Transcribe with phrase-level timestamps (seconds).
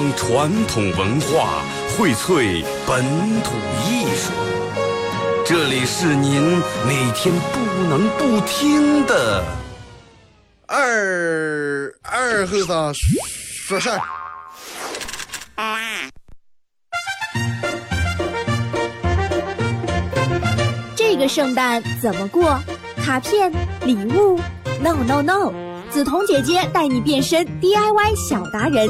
[0.00, 1.62] 扬传统文化，
[1.94, 3.04] 荟萃本
[3.42, 3.52] 土
[3.86, 4.32] 艺术。
[5.44, 6.40] 这里是您
[6.86, 9.44] 每天不能不听的
[10.66, 14.00] 二二后生说事儿。
[20.96, 22.58] 这个圣诞怎么过？
[23.04, 23.52] 卡片、
[23.84, 24.40] 礼物
[24.80, 25.52] ？No No No！
[25.92, 28.88] 梓潼姐姐带你变身 DIY 小达人。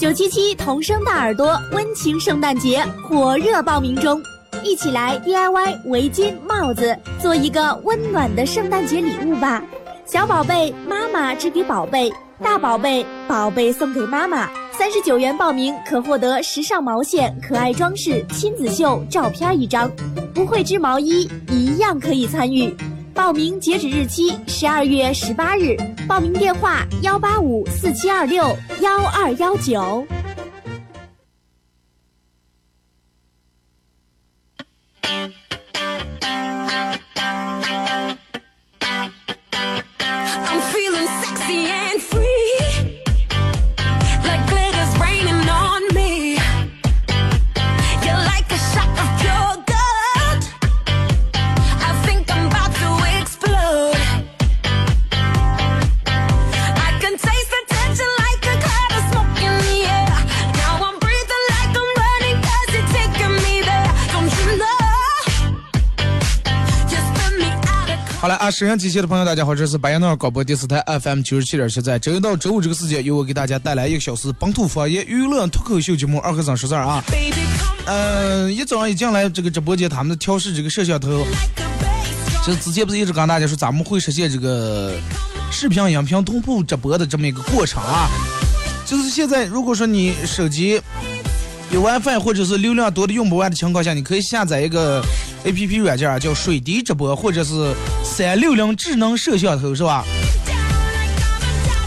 [0.00, 4.18] 九七七童声大耳朵温情圣诞节火热报名中，
[4.64, 9.62] 一起来 DIY 围巾、帽子，做一个温暖的圣诞节礼物吧！
[10.06, 12.10] 小宝贝，妈妈织给宝贝；
[12.42, 14.48] 大宝贝，宝贝送给妈妈。
[14.72, 19.90] 三十九元报名可获得时尚毛线、可爱装饰、亲子秀照片一张，
[20.32, 22.74] 不会织毛衣一样可以参与。
[23.20, 25.76] 报名截止日期十二月十八日，
[26.08, 28.42] 报名电话幺八五四七二六
[28.80, 30.06] 幺二幺九。
[68.50, 77.04] 沈阳机械的朋友，大家好，这是白羊那广播电视台 FM 九十七点七，在周一到周五这个时间，由我给大家带来一个小时本土方言娱乐脱口秀节目《二和尚说事儿》啊。
[77.86, 81.24] 嗯、一早上一进来这个直播间，他们调试这个摄像头，
[82.44, 84.96] 就是之前不是一直跟大家说咱们会实现这个
[85.52, 88.08] 视频、音频同步直播的这么一个过程啊。
[88.84, 90.80] 就是现在，如果说你手机
[91.70, 95.00] 有 WiFi 或者是流量多的用不完的情况下，你可以下载一个
[95.44, 97.74] APP 软件，叫水滴直播或者是
[98.04, 100.04] 三六零智能摄像头，是吧？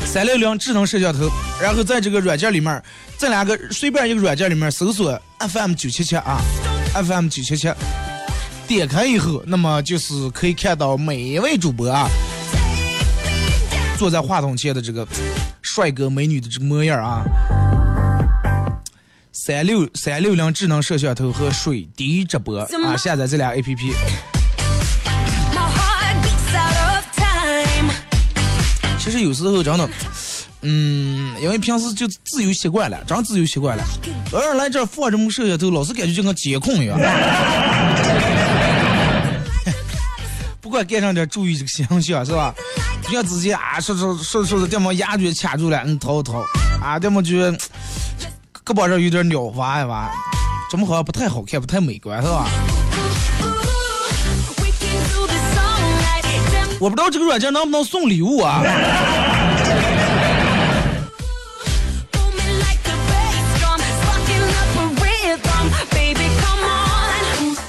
[0.06, 1.30] 三六零智能摄像头，
[1.62, 2.82] 然后在这个软件里面，
[3.18, 6.40] 这两个随便一个软件里面搜索 FM 九七七啊
[6.94, 7.72] ，FM 九七七，
[8.68, 12.08] 点开以后，那么就是可以看到每一位主播啊，
[13.98, 15.08] 坐在话筒前的这个
[15.62, 17.24] 帅哥美女的这个模样啊。
[19.46, 23.94] 三六三六零智能摄像头和水滴直播啊，下载这俩 A P P。
[28.98, 29.90] 其实有时候真的，
[30.62, 33.84] 嗯，因为平时就自由习惯了，真自由习惯了。
[34.32, 36.98] 偶尔来这儿放这么摄像头，老是感觉就跟监控一样。
[40.62, 42.56] 不管干上点，注意这个形象是吧？
[43.04, 46.46] 不像之前啊，说说说说的这么牙就卡住了，嗯，逃逃
[46.82, 47.54] 啊，这么就
[48.66, 50.10] 胳膊上有点鸟娃一娃，
[50.72, 52.48] 怎么好像不太好看，不太美观是吧
[56.80, 58.62] 我不知道这个软件能不能送礼物啊.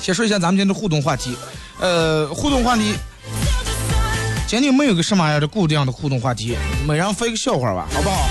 [0.00, 1.36] 先说一下咱们今天的互动话题，
[1.80, 2.94] 呃，互动话题，
[4.46, 6.56] 今天没有个什么样的固定的互动话题，
[6.86, 8.28] 每人发一个笑话吧，好不好？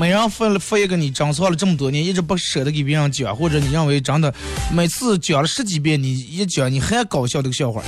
[0.00, 4.32] 每人发了发一个你珍藏了这么多年，一直不舍得给别人讲，或者你认为真的
[4.72, 7.82] 每次讲了十几遍，你一讲你还搞笑的个笑话。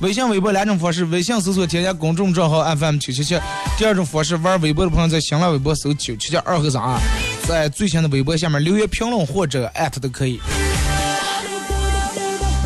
[0.00, 3.38] 微信、微博两种方式，微信搜索添加公众账号 FM 九七七，
[3.78, 6.98] 第二种方式玩微博的朋友在新浪微博搜九七七二和三啊，
[7.46, 10.40] 在最新的微博下面留言评论或者艾特都可以。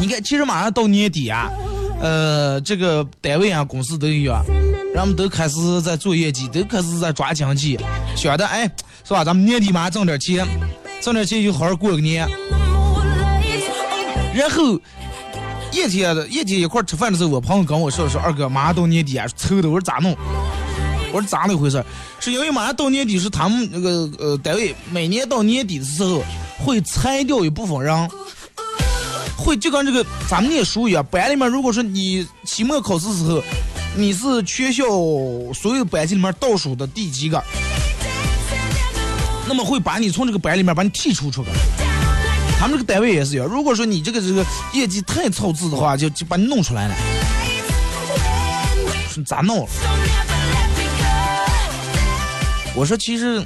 [0.00, 1.50] 你看，其实马上到年底啊，
[2.00, 4.42] 呃，这个单位啊、公司都有啊，
[5.00, 7.78] 人们都开始在做业绩，都开始在抓经济，
[8.14, 8.70] 想的哎，
[9.02, 9.24] 是吧？
[9.24, 10.46] 咱们年底马上挣点钱，
[11.00, 12.28] 挣点钱就好好过个年。
[14.34, 14.78] 然后
[15.72, 20.14] 一天的一天一块吃饭的时候，我朋友跟我说说，二哥马上到年底啊，愁的，我说咋弄？
[21.14, 21.82] 我说咋那回事？
[22.20, 26.22] 是因为马上到年底是他们那个呃单位每年到年底的时候
[26.58, 28.10] 会裁掉一部分人，
[29.34, 33.42] 会就跟这个咱们念书一样，班里面如果说你期末考试时候
[33.96, 34.84] 你是全校
[35.52, 37.42] 所有班级里面倒数的第几个，
[39.48, 41.50] 那么会把你从这个班里面把你剔除出去。
[42.58, 46.94] 他们这个单位也是一样，如果说你这个这个业绩太超支的话，就就把你弄出来了。
[49.08, 49.66] 说咋弄？
[52.76, 53.44] 我说其实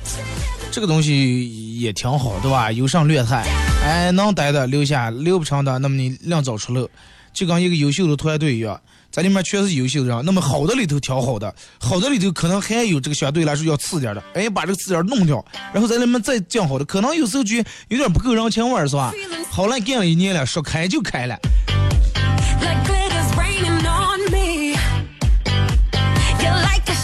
[0.70, 2.70] 这个东西也挺好，对吧？
[2.70, 3.46] 优胜劣汰，
[3.82, 6.88] 哎，能待的留下，留不成的，那么你另找出路。
[7.32, 8.80] 就跟一个优秀的团队一样，
[9.14, 19.12] 在里面全是优秀的人，那么好的里头挑好的，好的里头可能还有这个相对来说要次点儿的，哎，把这个次点儿弄掉，然后在里面再降好的，可能有时候觉得有点不够人情味儿，是吧？
[19.48, 21.38] 好了，干了一年了，说开就开了。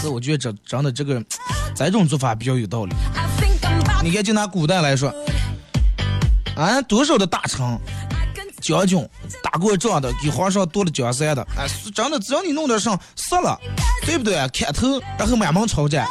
[0.01, 1.23] 是我觉得这真的这个，
[1.73, 2.93] 咱这种做法比较有道理。
[4.03, 5.15] 你看，就拿古代来说，
[6.57, 7.65] 啊，多少的大臣、
[8.61, 9.05] 将军
[9.43, 13.59] 打过仗的，给皇上夺了江山的，哎，真的只要你弄点上杀了，
[14.05, 14.35] 对不对？
[14.49, 16.07] 砍头，然后满门抄斩。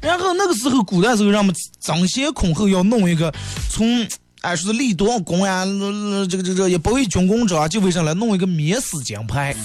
[0.00, 3.32] 然后那个时候，古代时候，让我们争先恐后要弄一个
[3.70, 4.06] 从。
[4.42, 5.64] 哎，说是立多少功呀？
[5.64, 9.56] 呃这个这个这个也不为军功者，就为啥来弄一个免死金牌.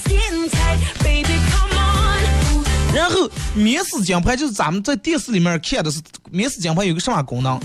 [2.96, 6.02] 然后免死金牌就是咱们在电视里面看的是
[6.32, 7.60] 免死金牌有个什么功能？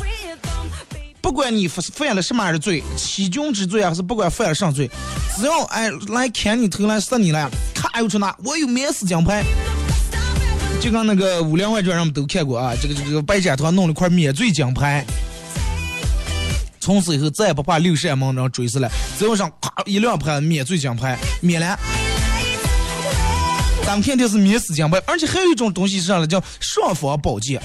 [1.24, 4.90] 不管你犯犯了什么样的罪，欺君之罪啊，还是不管犯了什么罪，
[5.34, 9.42] 只要哎来砍你头来杀你了，咔又出那，我有免死金牌。
[10.82, 15.02] 就跟那个《武林外传》上面都看过啊，这个这个白展堂弄了块免罪金牌，
[16.78, 21.78] 从此以后再也不怕六扇门人追死了，只要上咔一亮牌免罪金牌，免了。
[23.86, 26.26] 咱们看的是免死金牌，而且还有一种东西是啥呢？
[26.26, 27.62] 叫尚方宝剑。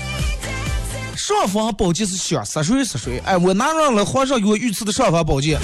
[1.29, 5.59] 尚方宝剑是想杀谁杀谁，哎，我拿上了皇上给我御赐的上方宝剑，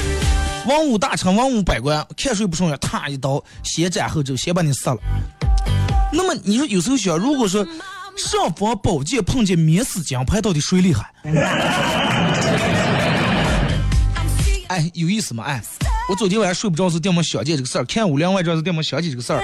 [0.67, 5.00] 文武大臣、文武百官看谁不顺眼，他一刀先斩后奏，先把你杀了。
[6.13, 7.65] 那么你说有时候想，如果说
[8.15, 11.12] 上方宝剑碰见免死金牌，到底谁厉害？
[14.68, 15.45] 哎，有意思吗？
[15.45, 15.59] 哎，
[16.07, 19.44] 我昨天晚上睡不着是这么想起这个事儿，看《武林外传》是这么想起这个事儿。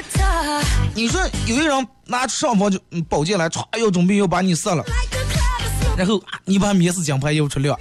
[0.94, 4.83] 你说有一个人拿出尚方就嗯宝剑来，歘要准备要把你杀了，
[5.97, 7.75] 然后你把免死金牌要出来。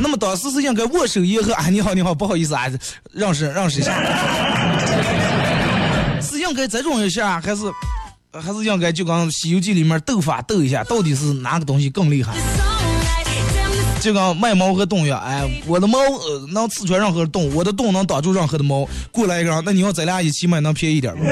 [0.00, 2.64] 那么当时是应该握手言和啊，你好你好，不好意思啊，
[3.12, 3.92] 让识让识一下，
[6.20, 7.62] 是应该这种一下，还是
[8.32, 12.32] 还是应该就跟《西游记》里面斗法斗一下，到底是哪个东西更厉害？
[14.00, 15.98] 就跟卖猫和洞一样，哎，我的猫
[16.52, 18.88] 能刺穿任何的洞，我的洞能挡住任何的猫。
[19.12, 21.24] 过来一个，那你要咱俩一起买，能便宜点吗？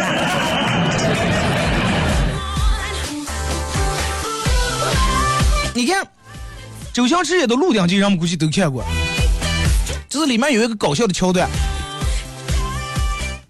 [5.73, 6.05] 你看，
[6.93, 8.85] 周星驰演的《鹿鼎记》，人们估计都看过，
[10.09, 11.49] 就是里面有一个搞笑的桥段。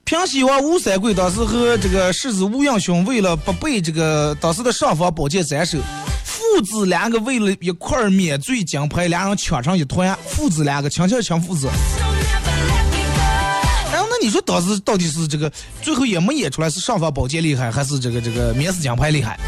[0.05, 5.79] 平西王吴三桂当时和这个世子吴应熊为了不被这个当时的尚方宝剑斩首，
[6.25, 11.69] 父子两个为了一块儿免罪金牌，两人抢成一团，父子两个亲亲亲父子。
[11.69, 13.93] don't never let me go.
[13.93, 15.51] 然后那你说当时到底是这个
[15.81, 19.39] 最后也没演出来是尚方宝剑厉害，还是这个这个免死金牌厉害？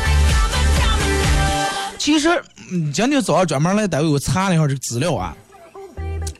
[2.03, 2.29] 其实，
[2.73, 5.37] 嗯，今天早上专门来单位我查了一下这个资料啊，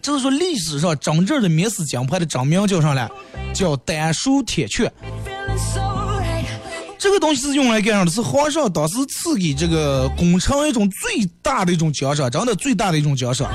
[0.03, 3.09] 就是说历史上真正的免死金牌的真名叫啥来？
[3.55, 4.93] 叫丹书铁券。
[6.99, 8.11] 这个东西是用来干啥的？
[8.11, 13.49] 是皇上当时赐给这个功臣一种最大的一种奖赏，真的最大的一种奖赏。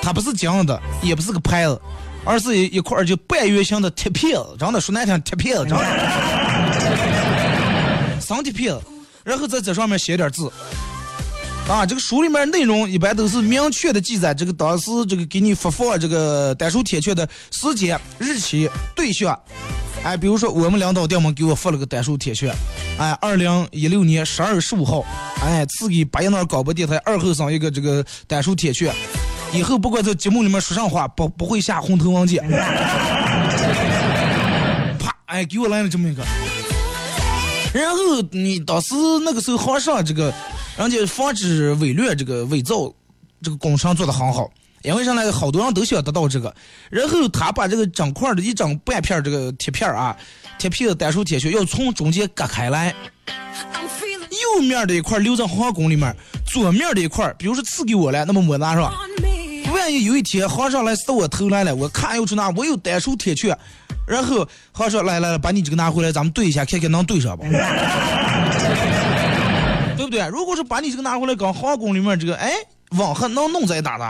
[0.00, 1.78] 它不是金的，也不是个牌子，
[2.24, 5.84] 而是一一块儿就半圆形的铁片子，真的说难听，铁片子，真的，
[8.18, 8.80] 生铁片子，
[9.24, 10.50] 然后在这上面写点字。
[11.68, 19.38] 啊，这个书里面内容一般都是明确的记载这个当时这个给你发放这个单数铁券的时间、日期、对象。
[20.02, 22.52] 哎，比如说我们领导电门给我发了个单数铁券，
[22.98, 25.04] 哎，二零一六年十二月十五号，
[25.40, 28.92] 哎，赐给巴彦淖尔广播电台二后生一个这个单数铁券，
[29.54, 32.42] 以后不管在节目里面说上话，不不会下红头文件。
[34.98, 36.24] 啪，哎，给我来了这么一个。
[37.72, 40.32] 然后你当时那个时候皇上这个，
[40.76, 42.92] 人家防止伪劣这个伪造，
[43.42, 44.50] 这个工程做得很好。
[44.82, 45.30] 因为啥呢？
[45.30, 46.52] 好多人都想得到这个，
[46.90, 50.16] 然后他把这个整块的一整半片这个铁片啊，
[50.58, 52.92] 铁片的单手铁圈要从中间割开来，
[54.56, 56.12] 右面的一块留在皇宫里面，
[56.44, 58.92] 左面的一块，比如说赐给我了，那么我拿上。
[59.72, 63.58] 万一有一天皇上来撕我偷来了，我看又出那我有单手铁拳，
[64.06, 67.42] 然后皇上来来来，把你这个拿回来，咱们对一下，看看能对上不？
[69.96, 70.26] 对不对？
[70.28, 72.52] 如果说把你这个拿回来，跟皇宫里面这个哎
[72.90, 74.04] 吻合能弄在打的，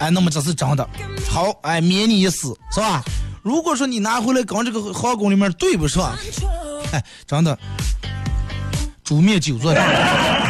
[0.00, 0.88] 哎，那么这是真的。
[1.28, 3.02] 好，哎，免你一死，是吧？
[3.42, 6.16] 如果说你拿回来跟这个皇宫里面对不上，
[6.92, 7.58] 哎，真的，
[9.04, 10.43] 诛灭九座的。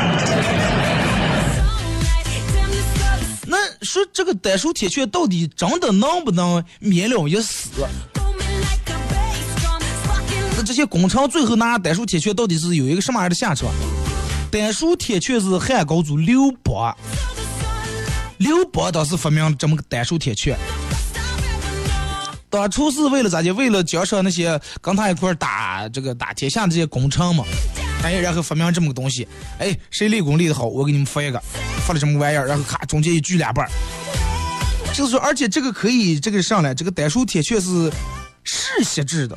[3.84, 7.68] 说这个单数铁拳到底真的能不能免了一死？
[10.56, 13.68] 那这些工程最后拿单数铁拳到底是有一个什么样的下场？
[14.50, 16.96] 单数铁拳是汉高祖刘邦，
[18.38, 20.56] 刘邦当时发明这么个单数铁拳。
[22.48, 23.50] 当初是为了咋的？
[23.50, 27.44] 为了奖赏那些跟他一块打这个打天下的这些功臣嘛。
[28.04, 29.26] 哎，然后发明这么个东西，
[29.58, 31.42] 哎，谁立功立的好，我给你们发一个，
[31.86, 33.70] 发了什么玩意儿，然后咔中间一锯两半儿。
[34.92, 37.90] 就是说，而且这个可以这个上来，这个单数铁确是
[38.44, 39.36] 世袭制的，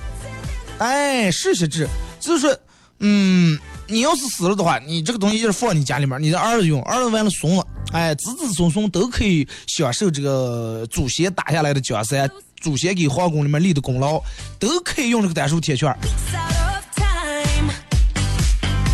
[0.79, 1.88] 哎，世袭制，
[2.19, 2.59] 就是说，
[3.00, 3.57] 嗯，
[3.88, 14.21] 你要是死了的话，你这个东西就是放你家里面，你的儿子用，儿子完了怂了，哎，子子孙孙都可以享受这个祖先打下来的江山，祖先给皇宫里面立的功劳，
[14.59, 15.91] 都可以用这个单数铁券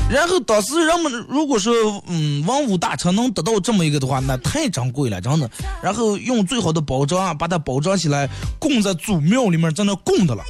[0.10, 1.74] 然后当时人们如果说
[2.08, 5.50] 嗯文武大臣能得到这么一个的话，那太珍贵了，真的。
[5.82, 8.30] 然后用最好的包装啊，把它包装起来，
[8.60, 10.44] 供在祖庙里面，在那供的了，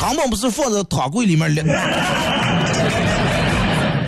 [0.00, 1.48] 根本不是放在堂柜里面，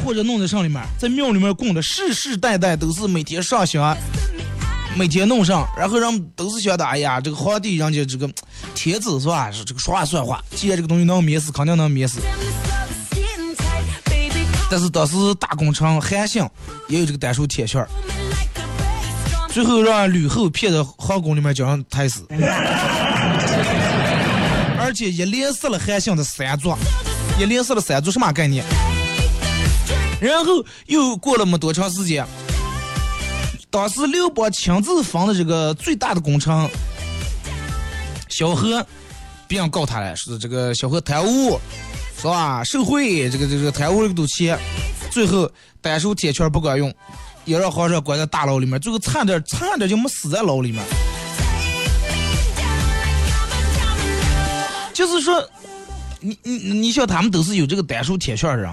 [0.05, 3.97] 或者弄在上里面，在庙里面供的，世世代代都是每天上香。
[4.97, 8.29] 每天弄上，然后人们都是觉得，哎呀，这个皇帝人家这个
[8.75, 9.49] 天子是吧？
[9.53, 12.19] 是这个说话算话，既然这个东西能灭死，肯定能灭死。
[14.71, 16.43] 但是当时大工程韩信
[16.89, 17.89] 也有这个单手铁券儿，
[19.49, 22.27] 最后让吕后骗到皇宫里面将人抬死，
[24.79, 26.77] 而且一连杀了韩信的三族，
[27.41, 28.65] 一连杀了三族什么概念？
[30.21, 32.27] 然后又过了没多长时间，
[33.71, 36.69] 当时刘邦亲自封的这个最大的功臣
[38.29, 38.85] 萧何，
[39.47, 41.59] 别人告他了，说这个萧何贪污，
[42.21, 42.65] 是吧？
[42.65, 44.59] 受贿，这个这个贪污了一堵钱，
[45.09, 45.49] 最后
[45.81, 46.93] 单手铁圈不管用，
[47.45, 50.83] 也让皇上关在大牢里面，最后差点差点就没死在牢里面。
[54.93, 55.49] 就是说，
[56.19, 58.69] 你你你像他们都是有这个单手铁券的人，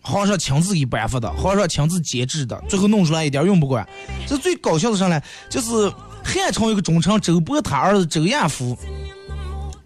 [0.00, 3.88] 皇上亲自给颁发的，皇上亲自监制的，最后弄出来一点用不管。
[4.26, 5.88] 这最搞笑的上来就是
[6.24, 8.76] 汉朝一个忠臣周勃他儿子周亚夫，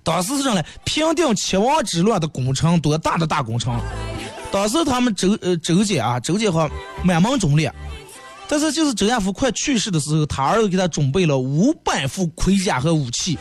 [0.07, 3.77] 当时是上来平定七王之乱的工程，多大的大工程。
[4.53, 6.71] 当时他们周呃周家啊，周家好
[7.03, 7.75] 满门忠烈，
[8.47, 13.37] 但是就是周亚夫快去世的时候，他儿子给他准备了五百副盔甲和武器，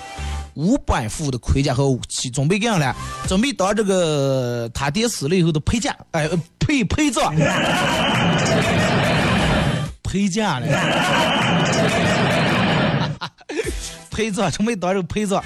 [0.55, 2.95] 五百副的盔甲和武器，准备干啥呢？
[3.27, 7.31] 准备当这个他爹死了以后的陪嫁，哎，呃陪陪葬，
[10.01, 10.65] 陪嫁呢，
[14.09, 15.43] 陪葬，准备当这个陪葬。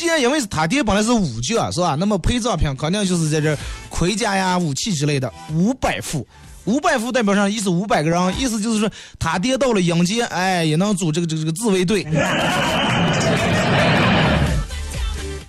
[0.00, 1.94] 既然因为是他爹本来是武将是吧？
[2.00, 3.54] 那么陪葬品肯定就是在这
[3.90, 6.26] 盔甲呀、 武器之类的，五百副。
[6.64, 12.02] 五百副代表上意思五百个人，意思就是说他爹到了阴间，哎，也能组这个这个这个自卫队。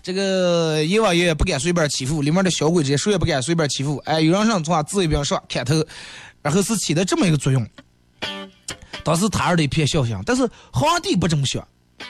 [0.03, 4.01] 这个阎王爷也不敢随便欺负，里面的小鬼子谁也不敢随便欺负。
[4.03, 5.81] 哎，有人上从自卫兵上砍头，
[6.41, 7.65] 然后是起的这么一个作用。
[9.05, 11.65] 当时他儿子一片笑声，但是皇帝不这么想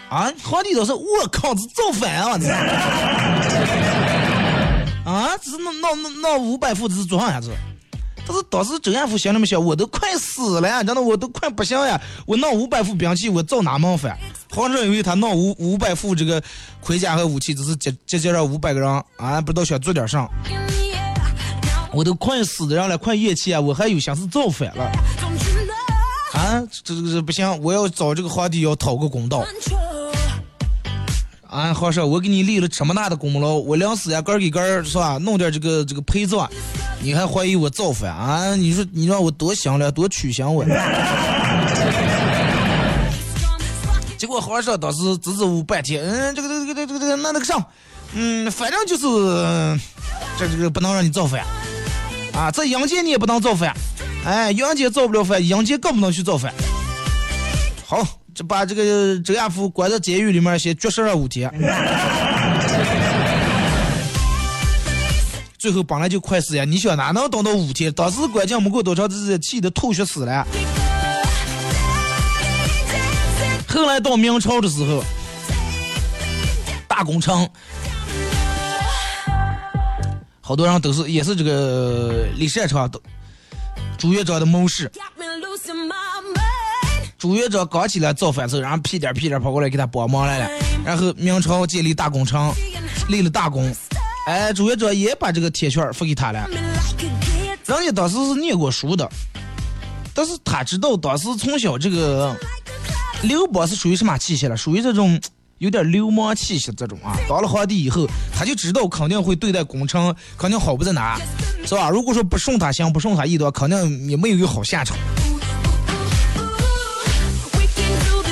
[0.09, 0.31] 啊！
[0.43, 2.37] 皇帝都是我靠，这造反啊！
[2.37, 2.47] 这
[5.09, 7.39] 啊，这是那那那那五百副这是做啥呀？
[7.41, 7.49] 这？
[8.27, 11.99] 但是当时周亚夫心里面想，我都快死了呀，真的我都快不行呀！
[12.25, 14.17] 我弄五百副兵器，我造哪门反？
[14.51, 16.41] 皇上以为他弄五五百副这个
[16.79, 20.29] 盔甲和武器，只是接接接让五百个人啊，不知道想做点啥。
[21.91, 23.59] 我都快死的人了，快咽气啊！
[23.59, 24.89] 我还有心思造反了
[26.41, 26.63] 啊！
[26.83, 29.45] 这这这不行，我要找这个皇帝要讨个公道
[31.47, 31.71] 啊！
[31.71, 35.19] 皇上，我给你立了这么大的功劳，我临死呀，根儿给根儿是吧？
[35.19, 36.49] 弄点这个这个陪葬，
[36.99, 38.55] 你还怀疑我造反啊？
[38.55, 40.65] 你说你让我多想了，多取想我。
[44.17, 47.63] 结果皇上当时支支吾半天，嗯，这个这个这个这个这个那那个上，
[48.13, 49.79] 嗯，反正就是
[50.39, 51.45] 这这个不能让你造反
[52.33, 53.75] 啊，在阳间你也不能造反，
[54.25, 56.53] 哎，阳间造不了反，阳间更不能去造反。
[57.85, 61.51] 好，这把这个周亚夫关在监狱里面，先绝食了五天。
[65.57, 67.91] 最后本来就快死呀，你想哪能等到五天？
[67.93, 70.45] 当时关键没过多长时间，气得吐血死了。
[73.67, 75.03] 后来到明朝的时候，
[76.87, 77.49] 大工程，
[80.41, 83.01] 好多人都是也是这个李善长都
[84.01, 84.91] 朱元璋的谋士。
[87.19, 90.49] 朱元璋刚起来造反之后，然后屁颠屁颠跑过来给他帮忙来了。
[90.83, 92.51] 然后明朝建立大工程，
[93.09, 93.71] 立了大功，
[94.25, 96.49] 哎，朱元璋也把这个铁券付给他了。
[97.67, 99.07] 人家当时是念过书的，
[100.15, 102.35] 但是他知道当时从小这个
[103.21, 104.57] 刘邦是属于什么气息了？
[104.57, 105.21] 属于这种
[105.59, 107.15] 有点流氓气息这种啊。
[107.29, 111.19] 当了皇帝以后，他就知道肯定会对待功臣，肯定好不在哪，
[111.65, 111.89] 是吧？
[111.89, 114.97] 如果说不顺他心，不顺他意的话，肯定也没有一个好下场。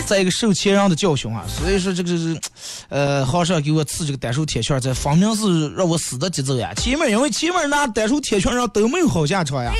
[0.06, 2.42] 再一个受前人的教训啊，所以说这个是，
[2.90, 6.74] 呃，皇上给我赐这个单手铁券，这分明是让我死的节奏呀。
[6.74, 9.72] 前面因为前面拿单手铁券上都没有好下场呀，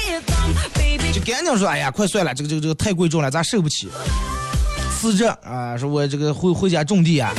[1.12, 3.90] 就赶紧说，哎呀，快算了，这个这个这个太贵重了，咱受不起。
[4.92, 7.34] 死这啊，说我这个回回家种地啊。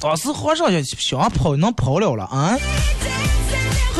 [0.00, 2.58] 当时皇上想想跑能跑了了啊。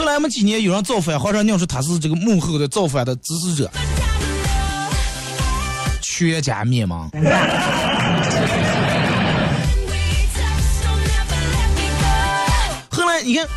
[0.00, 3.71] 后来没几年有人造反，皇上认出他是这个幕后的造反的指使者，
[6.00, 7.11] 全家灭亡。
[12.90, 13.45] 后来你看《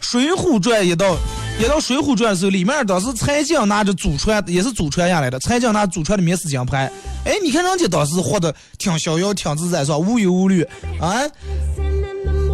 [0.00, 1.16] 水浒传》也到
[1.58, 6.88] 也到《水浒传》的时候，里面当时柴将拿着祖传，也是祖传下来的，柴将拿祖传的免死金牌。
[7.24, 9.98] 哎，你看人家当时活得挺逍遥、挺自在，是吧？
[9.98, 10.62] 无忧无虑
[11.00, 11.22] 啊。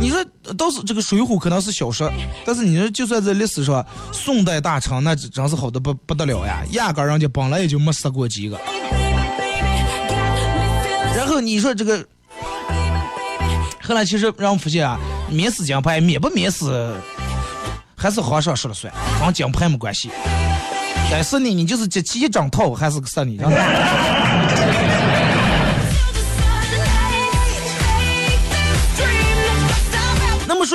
[0.01, 0.25] 你说
[0.57, 2.11] 倒是这个《水浒》可能是小说，
[2.47, 8.59] 但是你说就算在历史上，宋代大臣那真是好的不不得了呀，压根人家本来也就没死过几个。
[11.17, 12.05] 然后你说这个，
[13.83, 14.97] 后来其实让我发现啊，
[15.29, 16.95] 免死金牌免不免死，
[17.97, 20.11] 还是皇上说了算，跟金牌没关系。
[21.11, 23.39] 该是你，你就是集齐一整套，还是个是你。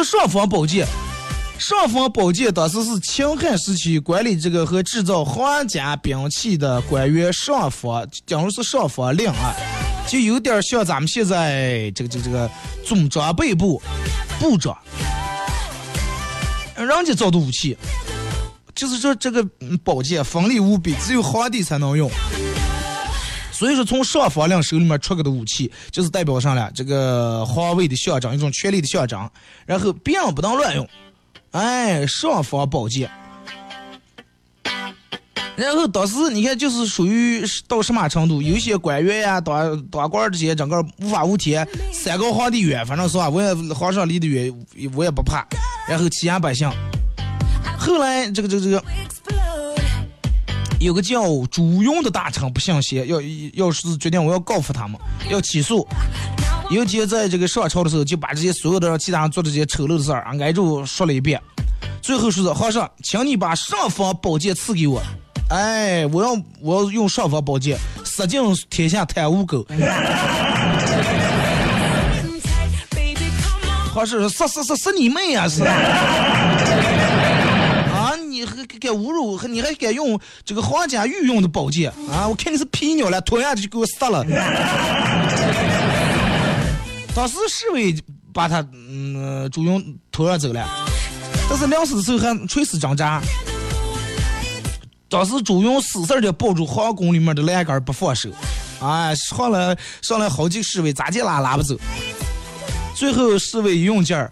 [0.03, 0.85] 说尚方宝剑，
[1.57, 9.55] 尚方宝剑当时是秦汉时期管理这个和制造皇家兵器的官员尚方，假如是尚方令啊，
[10.07, 12.49] 就有点像咱们现在这个这个这个
[12.85, 13.81] 总装备部
[14.39, 14.77] 部长，
[16.75, 17.77] 人家造的武器，
[18.75, 19.45] 就是说这个
[19.83, 22.11] 宝剑锋利无比，只有皇帝才能用。
[23.53, 29.29] 所以说，从上方令手里面出个的武器，就是代表上了这个皇位的象征，一种权力的象征。
[29.65, 30.89] 然后别人不能乱用，
[31.51, 33.09] 哎，上方宝剑。
[35.55, 38.41] 然后当时你看，就是属于到什么程度？
[38.41, 44.51] 有些官员呀、当当官这些，整个无法无天，山高皇帝远，反正是吧，我也皇上离得远，
[44.95, 45.45] 我也不怕。
[45.87, 46.67] 然后欺压百姓。
[47.77, 48.83] 后来这个这个这个。
[50.83, 53.21] 有个叫朱庸的大臣不信邪，要
[53.53, 55.87] 要是决定我要告发他们，要起诉。
[56.69, 61.41] 有一天在这个上朝的时候，就把这些所有的让其他人做的这些丑陋的事儿，挨住说了一遍。
[62.01, 65.01] 最后说的皇上，请你把尚方宝剑赐给我。
[65.49, 69.65] 哎，我要我要用尚方宝剑杀尽天下贪污狗。
[73.93, 75.47] 皇上说：杀杀杀杀你妹呀！
[75.47, 75.63] 是。
[78.45, 79.39] 还敢侮辱？
[79.47, 82.27] 你还敢用这个皇家御用的宝剑啊？
[82.27, 84.23] 我看你是皮鸟了，吞下去就给我杀了。
[87.15, 87.95] 当时侍卫
[88.33, 90.67] 把他嗯朱勇拖上走了，
[91.49, 93.21] 但是临死的时候还垂死挣扎。
[95.09, 98.31] 当时朱勇死死的抱住皇宫里面的栏杆不放手，
[98.79, 101.77] 啊，上来上来好几个侍卫咋地拉拉不走，
[102.95, 104.31] 最后侍卫用劲儿。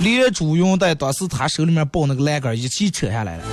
[0.00, 3.44] 连朱云带当时他手里面抱那个栏杆一起扯下来了，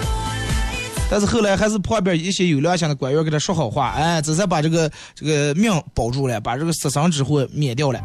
[1.09, 7.99] 但是后来还是旁边一些有良心的官员给他说好话，哎，这才把这个这个命保住了，把这个杀生之祸免掉了。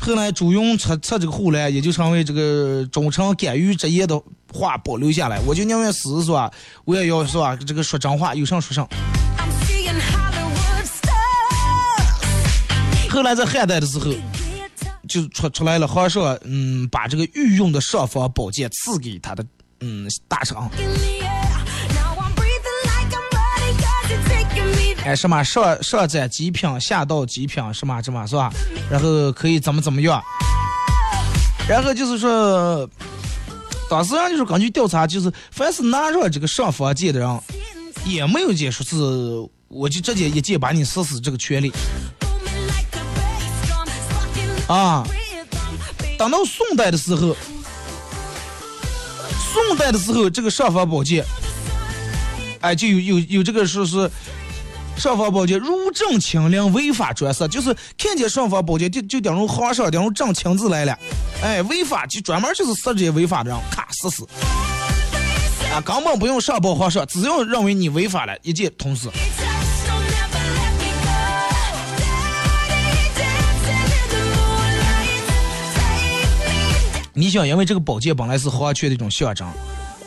[0.00, 4.18] 后来朱云撤撤这个后来，也就成为这个忠诚敢于直言的
[4.52, 5.38] 话保留下来。
[5.46, 6.50] 我就宁愿死是吧？
[6.86, 7.54] 我也要是吧？
[7.54, 8.88] 这个说真话，有啥说啥。
[13.10, 14.06] 后来在汉代的时候。
[15.10, 19.44] 就出出来了，皇上嗯，把这个御用的尚方宝剑赐给他的
[19.80, 20.56] 嗯大臣。
[25.04, 28.52] 哎，什么上上斩极品，下到极品，什么什么是吧？
[28.88, 30.22] 然后可以怎么怎么样？
[31.68, 32.88] 然后就是说，
[33.90, 37.40] 当时人就是根据调查，就是凡是拿着这个尚方剑的人，
[38.06, 38.96] 也没有解说是
[39.66, 41.72] 我就直接一剑把你死死这个权利。
[44.70, 45.04] 啊，
[46.16, 47.36] 等到宋代的时候，
[49.52, 51.24] 宋代的时候，这个尚方宝剑，
[52.60, 54.08] 哎，就有有有这个说是
[54.96, 60.96] 尚方宝剑入正亲临，违法专杀，就是看见尚方宝剑就就等于皇上等于正亲自来了，
[61.42, 64.24] 哎，违法就专门就是杀这些违法的人，咔死死，
[65.74, 69.10] 啊，根本不用上报皇上，只要认为你违法了，一剑捅死。
[77.12, 79.46] 你想，因为这个宝剑本来是皇权的一种象征，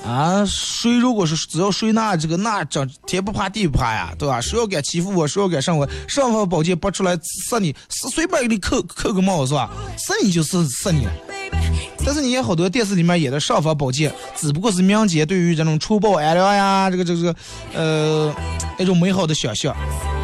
[0.06, 4.40] 啊，谁如果是只要谁拿这个那整天不怕地不怕呀，对吧？
[4.40, 7.18] 谁要敢欺负我，谁要敢上我，上方宝剑拔出来
[7.50, 9.70] 杀你，是随便给你扣扣个帽是吧？
[9.98, 11.12] 杀你就是杀你了。
[12.06, 17.36] 但是你看好多电视里面演的上方宝剑，只不过是民间对于这种除暴安良呀，这个这个
[17.74, 18.34] 呃
[18.78, 19.76] 那种美好的想象。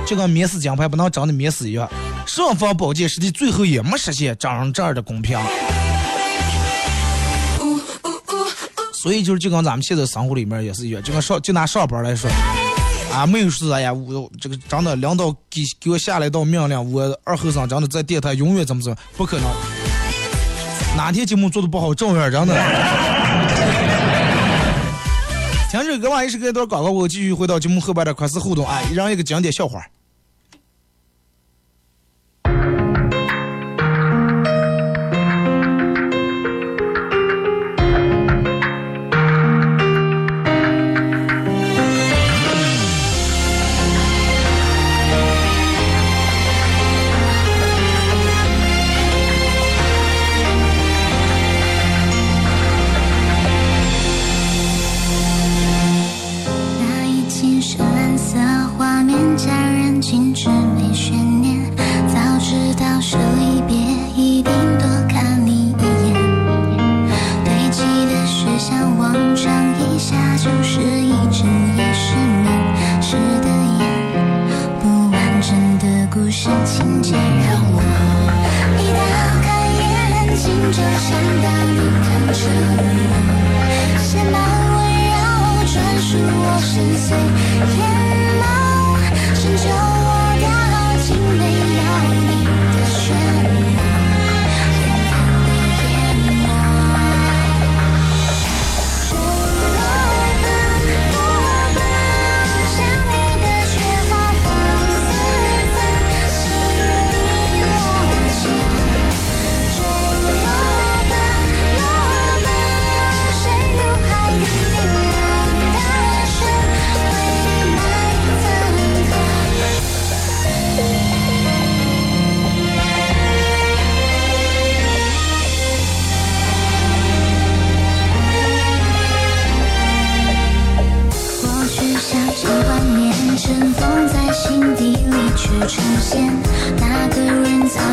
[0.07, 1.87] 就跟免死金牌不能真的免死一样，
[2.25, 5.37] 上方宝剑实际最后也没实现真人这儿的公平。
[9.01, 12.29] 所以就是就跟咱们现在生活里面也是一样，就跟上就拿上班来说，
[13.13, 19.49] 啊，没有说哎呀，我这个真的领导给给我下了一道命令，我二后生真的在电台永远怎么怎么，不可能。
[20.97, 22.53] 哪天节目做的不好，照样真的。
[25.71, 29.81] 停止歌完一时隔一段广告，我继续回到节目后半的快思互动，啊，一人一个经典笑话。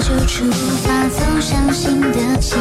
[0.00, 0.44] 就出
[0.84, 2.60] 发，走向新的起点。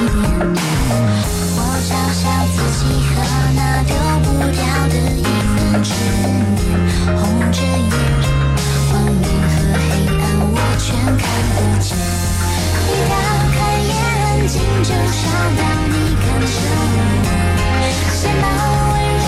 [1.57, 2.23] 我嘲笑
[2.55, 3.13] 自己和
[3.55, 3.91] 那丢
[4.23, 5.87] 不掉的一份执
[6.23, 6.27] 念，
[7.17, 7.19] 红
[7.51, 7.93] 着眼，
[8.89, 9.85] 光明和黑
[10.17, 10.85] 暗我全
[11.17, 11.87] 看不见。
[12.87, 13.13] 一打
[13.53, 13.93] 开眼
[14.47, 15.23] 睛就找
[15.55, 15.93] 到你
[16.23, 16.83] 看着我，
[18.15, 18.43] 写满
[18.89, 19.27] 温柔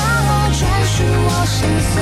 [0.57, 1.55] 专属我深
[1.93, 1.95] 邃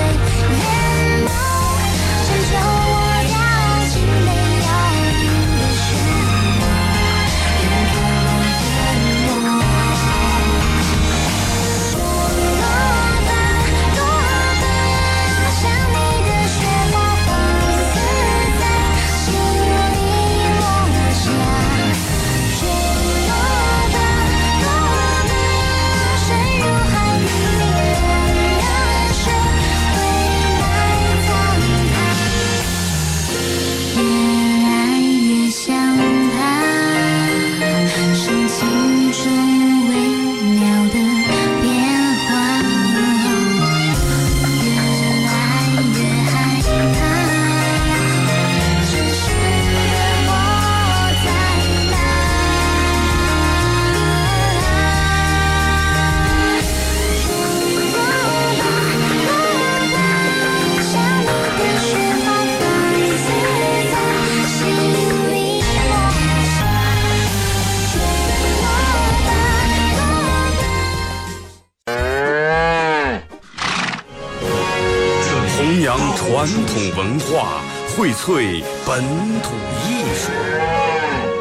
[76.45, 79.01] 传统文化，荟萃本
[79.41, 80.29] 土艺术。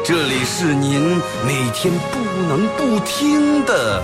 [0.03, 4.03] 这里是您每天不能不听的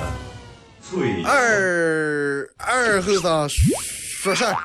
[1.25, 4.55] 二二后生说事儿。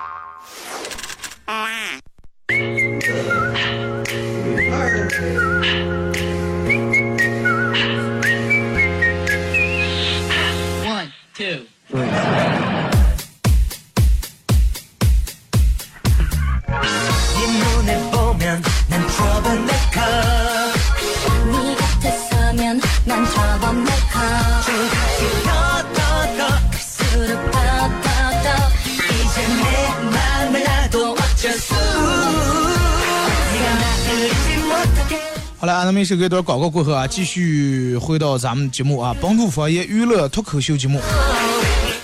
[36.07, 41.01] 首歌一段广告过后啊，继续回到咱们节目啊，本土方言娱乐脱口秀节目。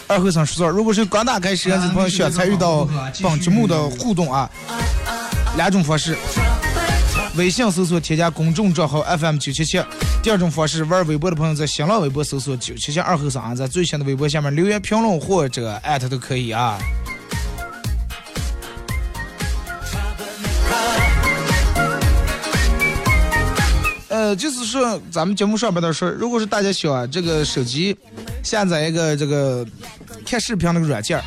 [0.08, 2.86] 二后生说事儿，如果是刚打开摄像机的朋友想参与到
[3.22, 4.50] 本节目的互动啊，
[5.56, 6.16] 两种方式：
[7.36, 9.80] 微信搜索添加公众账号 FM 九七七；
[10.20, 16.76] 第二种方式，玩微博的朋友在新浪微博搜索九七七二后三，在最新的微博下面留言评论或者艾特都可以啊。
[24.22, 27.96] 呃，就是说，咱们节目上边的说，如果是大家想这个手机
[28.44, 29.66] 下载一个这个
[30.24, 31.20] 看视频那个软件，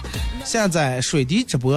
[0.45, 1.75] 下载水滴直播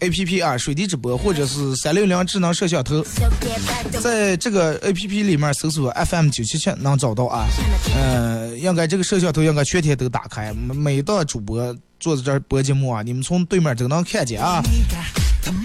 [0.00, 3.02] A P P 啊，水滴直播或者是三六零智能摄像头，
[3.98, 7.46] 在这个 A P P 里面搜索 F M 九七七能找到啊。
[7.96, 14.62] 呃，应该这个摄像头应该全天都打开，每每档主播坐在这儿播节目啊，你们从对面都能看见啊。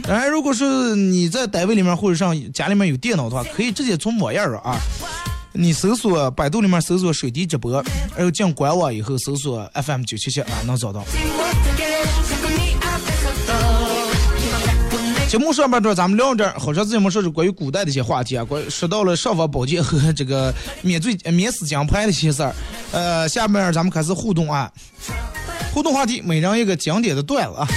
[0.03, 4.77] 当然，如果是你在单位里面或者上家里面有电脑的话，可以直接从网页儿啊，
[5.53, 7.83] 你搜索百度里面搜索水滴直播，
[8.15, 11.03] 然后进官网以后搜索 FM 九七七啊，能找到。
[15.27, 22.55] 节目上半段咱们聊点儿，好长时间没说是关于古代的一些话题啊，关于说到了尚方宝剑和这个免罪免死金牌的一些事儿。
[22.93, 24.71] 呃，下面咱们开始互动啊，
[25.73, 27.67] 互动话题，每人一个经典的段子啊。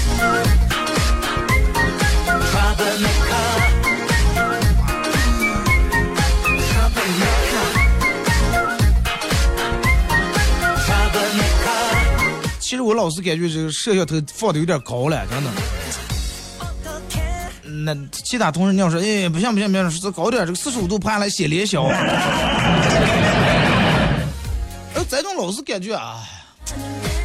[12.60, 15.50] 其实我老是感觉这个摄像头放的有点高了，真的。
[17.84, 21.82] 那其他同事你要说，哎，不行不行不行，这高点，这个四十五度拍来显脸小。
[24.94, 26.22] 呃， 这种老是感觉啊，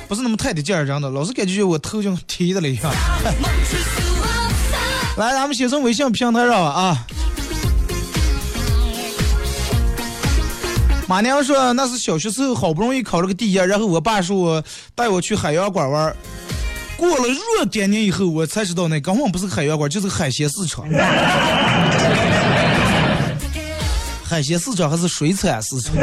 [0.08, 2.92] 不是那么太得劲儿，真的，老是感觉我头像提的了一样。
[5.18, 7.06] 来，咱们先从微信平台上啊。
[11.08, 14.62] 马娘说那是小学时候好不容易考了个第一，然后我爸说
[14.94, 16.16] 带我去海洋馆玩儿。
[16.98, 20.86] 过了若干年以后，我才知道那根本不是海洋馆，就是海鲜市场。
[24.28, 25.94] 海鲜市场还是水产市场？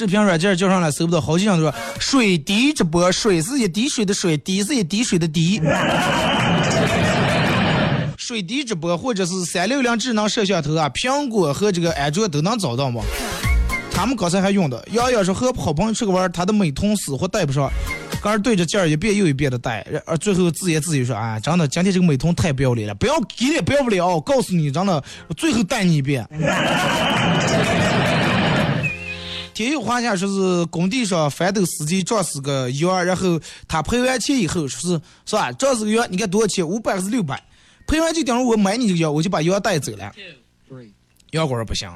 [0.00, 5.60] 视频软件叫上来搜不到，好几张都说水滴直播，水是一滴水的水，滴是一滴水的滴。
[8.16, 13.02] 水滴直播或者是三六零智能摄像头啊，苹果和这个安卓都能找到吗？
[13.92, 17.70] 他们刚才还用的，洋洋说和好朋友出去玩，他的美瞳死活戴不上，
[18.22, 26.26] 刚儿对着镜儿一遍又一遍的戴，而最后自言自语说：“啊，真的，今天这个美瞳太不要脸了，不要给脸不要不了，告诉你，真的，我最后戴你一遍。”
[29.64, 35.52] 天有华夏说是工地上翻斗司机撞死个羊，然后他赔完钱以后说是是吧？
[35.52, 36.66] 撞死个羊，你看多少钱？
[36.66, 37.42] 五百还是六百？
[37.86, 40.12] 赔完就等于我买你这个羊，我就把羊带走了。
[41.32, 41.88] 羊倌说不行，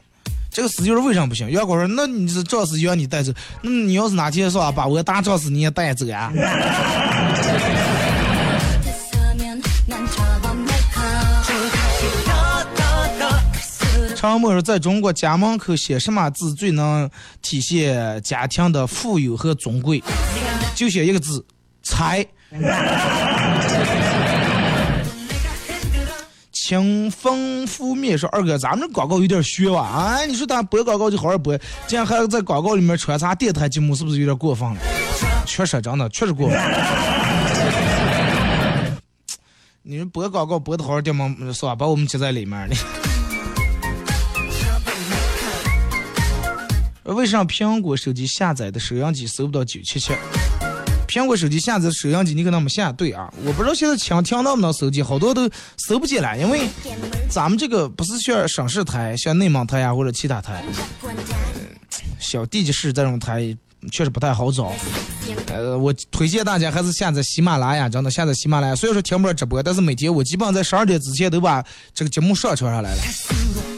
[0.50, 1.50] 这个司机说为啥不行？
[1.50, 6.32] 羊倌说那你是撞死羊你带走，那你要是哪天是吧把我大撞死你也带走啊？
[14.24, 17.10] 张默说，在中国家门口写什么字最能
[17.42, 20.02] 体现家庭的富有和尊贵？
[20.74, 21.44] 就写一个字：
[21.82, 22.26] 财。
[26.50, 29.80] 清风拂面说：“二哥，咱们这广告有点虚吧！
[29.82, 34.80] 啊，你说他播广告就好好播，这样还在广告里面穿插电台节目，是不是有点过分了？
[35.44, 36.58] 确实，真的确实过分。
[39.84, 41.74] 你们播广告播的好好点嘛，是吧？
[41.74, 42.66] 把我们接在里面
[47.04, 50.12] 为啥苹果手机下载的收音机搜不到九七七？
[51.06, 56.66] 苹果手机下载收音机你可能没下对啊，我不知道现在蜻蜓能不能搜进，好多都搜不进来，因为
[57.28, 60.64] 咱们这个不是像省市台、像内蒙台呀或者其他台，
[62.18, 63.56] 小地级市这种台
[63.92, 64.72] 确实不太好找。
[65.48, 68.74] 呃，我推荐大家还是下载喜马拉雅，真的下载喜马拉雅。
[68.74, 71.62] 虽然说听不了直播，但是每天我基本上在十二点之前都把
[71.92, 73.73] 这个节目上传上来了。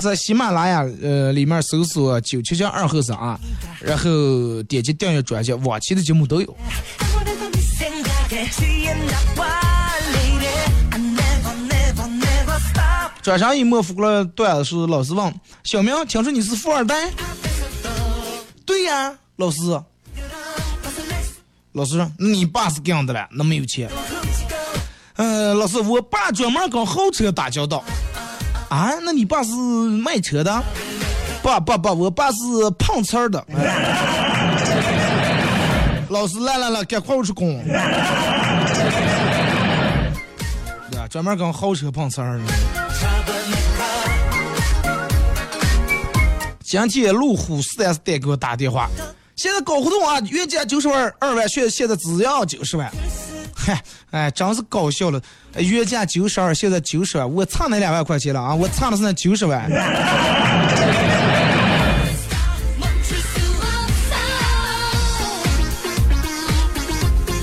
[0.00, 3.38] 在喜马拉雅呃里面搜索九七七二后生啊，
[3.80, 6.56] 然后点击订阅专辑，往期的节目都有。
[13.22, 15.34] 转上一幕过了段子是老师问
[15.64, 17.10] 小明，听说你是富二代？
[18.64, 19.60] 对呀，老师。
[21.72, 23.88] 老师说你爸是这样的了，那么有钱。
[25.16, 27.84] 嗯、老师，我爸专门跟豪车打交道。
[28.70, 30.62] 啊，那你爸是卖车的？
[31.42, 32.38] 不不不，我爸是
[32.78, 33.44] 碰瓷儿的。
[36.08, 37.60] 老师，来来来，赶快我去工。
[40.90, 42.44] 对啊，专门跟豪车碰瓷儿的。
[46.62, 48.88] 今天路虎 4S 店给我打电话，
[49.34, 52.88] 现在搞活动啊，原价九十万二万，现现在只要九十万。
[53.62, 55.20] 嗨， 哎，真是搞笑了！
[55.56, 58.54] 原价九十二，现在九十万，我差那两万块钱了啊！
[58.54, 59.70] 我差的是那九十万。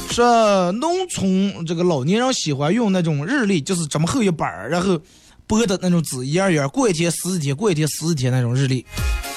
[0.09, 4.99] 说农村这个老年人喜欢用那种日历，就是这么厚一本儿，然后
[5.45, 8.83] 拨的那种纸，一页一页，过一天撕一天，过一天撕一天那种日历。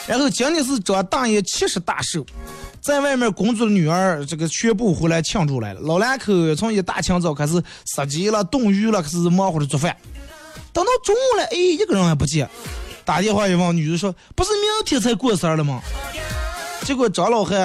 [0.07, 2.25] 然后今天是张大爷七十大寿，
[2.81, 5.81] 在外面工作的女儿这个全部回来庆祝来了。
[5.81, 9.95] 老两口从一大清早开始杀鸡了、炖鱼了，开始忙活着做饭。
[10.73, 12.49] 等到中午了，哎，一个人还不见。
[13.05, 15.81] 打电话一问，女的说：“不是明天才过生日了吗？”
[16.83, 17.59] 结果张老汉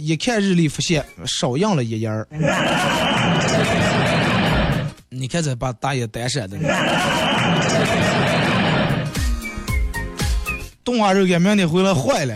[0.00, 2.28] 一看日历，发现少养了一页儿。
[5.08, 6.56] 你看这把大爷单身的，
[10.84, 12.34] 冻花肉干明天回来坏了。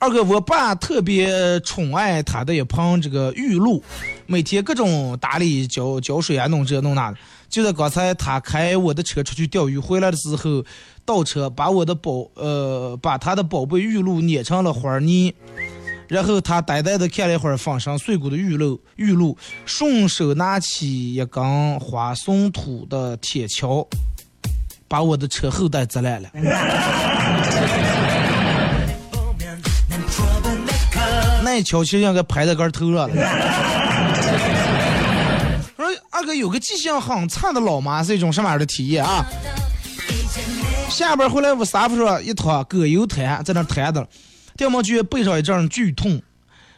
[0.00, 3.84] 二哥，我爸特别宠爱他的一盆这个玉露，
[4.24, 7.18] 每天各种打理浇浇水啊，弄这弄那的。
[7.50, 10.64] 就在刚才，他开我的车出去钓鱼，回来的时候
[11.04, 15.34] 倒车，把我的宝呃把他的宝贝玉露碾成了花泥，
[16.08, 19.36] 然后他呆呆的看了一会儿粉身碎骨的玉露，玉露
[19.66, 23.86] 顺手拿起一根花松土的铁锹，
[24.88, 26.30] 把我的车后袋砸烂了。
[31.60, 33.14] 一锹其实应该拍在杆头上了。
[35.76, 39.24] 我说二哥有个记性很差的老妈是一种什么样的体验啊？
[40.88, 44.08] 下班回来我沙发上一躺，葛优瘫在那瘫着了，
[44.56, 46.20] 电毛觉背上一阵剧痛，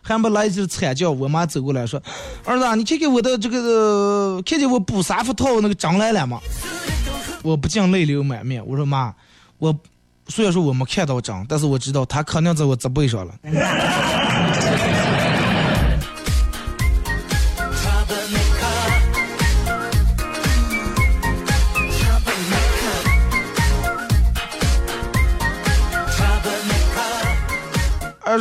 [0.02, 2.00] 还没来及惨叫，我妈走过来说
[2.44, 6.38] ：“儿子，你看看我的这个，看见我补沙发套那个章来了吗？”
[7.42, 8.64] 我不禁泪流满面。
[8.64, 9.12] 我说妈，
[9.58, 9.76] 我
[10.28, 13.34] 虽然说我没看到章，但是我知道他肯定在我脊背上了。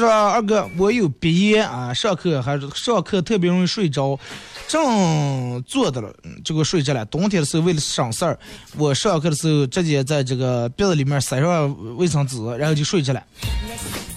[0.02, 4.20] 说二哥，我有鼻炎啊，上课还是上课特别容易睡着，
[4.68, 7.06] 正坐着了，嗯结果睡着了。
[7.06, 8.40] 冬天的时候为了省事儿，
[8.76, 13.22] 我上课的时候直接在这个鼻子里面塞上卫生纸，然后就睡着了。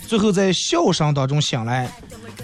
[0.06, 1.92] 最后在笑声当中醒来，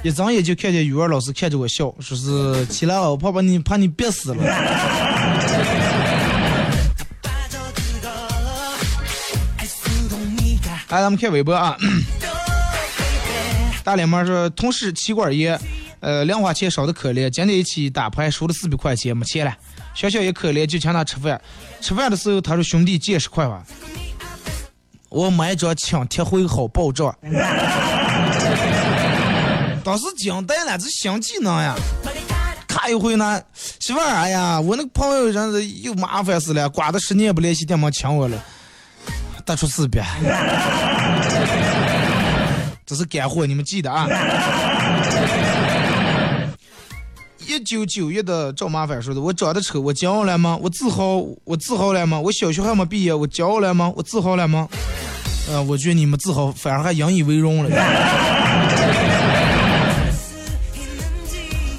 [0.03, 4.45] 一睁眼就看见语文老师看着我笑，说是起来了，我怕把你怕你憋死了。
[10.91, 11.75] 来，咱们看微博啊。
[13.91, 15.61] 大脸妈说，同事气管炎，
[15.99, 19.53] 呃，零花钱少的可怜，今天一起打牌输了四百块钱，没钱了。
[19.97, 21.41] 小小也可怜，就请他吃饭。
[21.81, 23.65] 吃饭的时候，他说：“兄弟，借十块吧。”
[25.11, 27.13] 我买一张请贴会好报账。
[29.83, 31.75] 当时惊呆了，这新技能呀！
[32.69, 33.43] 咔一回呢，
[33.81, 38.41] 媳妇儿，哎呀，我那个朋友真是又麻烦死了，刮的十年不联系，电没请我了，
[39.45, 40.07] 打出四百。
[42.91, 44.09] 这是干货，你们记得啊！
[47.47, 50.59] 一九九一的赵麻烦说的：“我长得丑，我骄傲了吗？
[50.61, 52.19] 我自豪，我自豪了吗？
[52.19, 53.93] 我小学还没毕业，我骄傲了吗？
[53.95, 54.69] 我自豪了吗？
[55.49, 57.71] 呃，我觉得你们自豪，反而还引以为荣了。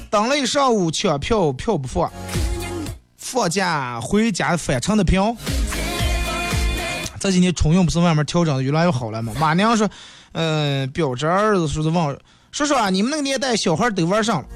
[0.08, 2.10] 等了一上午，抢票票不放，
[3.18, 5.36] 放假回家返程的票。
[7.20, 9.34] 这几年春运不是慢慢调整的越来越好了吗？
[9.38, 9.86] 马娘说。”
[10.32, 12.18] 嗯，表侄儿子说是忘了，
[12.50, 14.48] 说说啊，你们那个年代小孩都玩上了。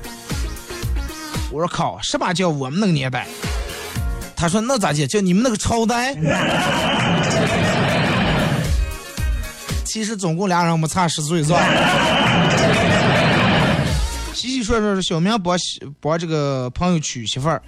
[1.51, 3.27] 我说靠，什么叫我们那个年代？
[4.35, 5.07] 他说那咋的？
[5.07, 6.15] 叫你们那个朝代？
[9.85, 11.63] 其实总共俩人没差十岁是吧？
[14.35, 15.57] 细细说说是小明帮
[16.01, 17.63] 帮这个朋友娶媳妇儿。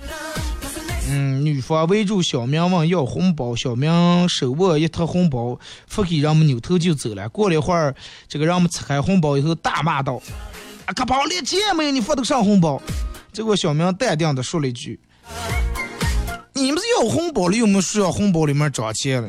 [1.10, 7.26] 嗯，女方围住小明问要红包，小明手握一沓红包，发给人们，扭头就走了。
[7.30, 7.94] 过了一会儿，
[8.28, 10.20] 这个人们拆开红包以后，大骂道
[10.84, 12.78] ：“啊，个包连钱没有，你发的上红包？”
[13.32, 15.00] 结果小明淡定的说了一句
[16.52, 19.28] ：“你们是要红包了，又没说要红包里面装钱了。”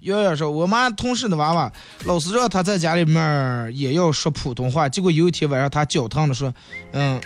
[0.00, 1.70] 瑶瑶说：“我妈同事的娃娃，
[2.04, 6.54] 老师让他在家里面也要说普通话，结果有一天晚上他脚疼的说，
[6.92, 7.20] 嗯。”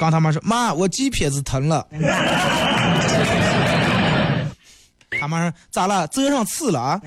[0.00, 1.86] 刚他妈说妈，我鸡撇子疼了。
[5.20, 6.06] 他妈说咋了？
[6.06, 6.98] 责上刺了啊？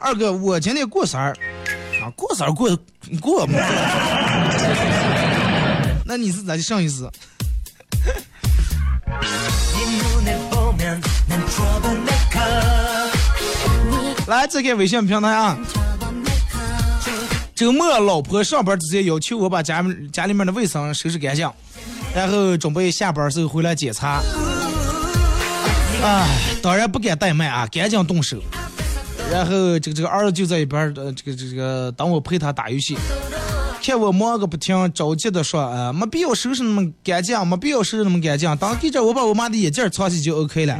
[0.00, 1.34] 二哥，我今天过生日
[2.02, 2.74] 啊，过生日过
[3.20, 3.58] 过嘛？
[6.06, 7.12] 那你是咋的上一次？
[14.26, 15.58] 来，再看微信平台啊。
[17.56, 19.82] 周末老婆上班之前要求我把家
[20.12, 21.50] 家里面的卫生收拾干净，
[22.14, 24.22] 然后准备下班时候回来检查。
[26.02, 26.28] 哎，
[26.62, 28.36] 当然不敢怠慢啊，赶紧动手。
[29.32, 32.94] 然后这个这个儿子就在一边，呃，这个这个等我陪他打游戏，
[33.82, 38.54] 看我忙个不停，着急的说，呃，没必要收拾那么干净，没必要收拾那么干净。
[38.58, 40.78] 当给这我把我妈的眼镜儿藏起就 OK 了。